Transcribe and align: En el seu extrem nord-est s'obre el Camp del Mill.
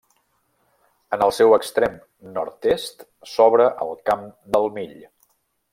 En 1.17 1.25
el 1.25 1.33
seu 1.39 1.53
extrem 1.57 1.99
nord-est 2.39 3.07
s'obre 3.35 3.69
el 3.87 3.97
Camp 4.11 4.29
del 4.57 4.71
Mill. 4.79 4.97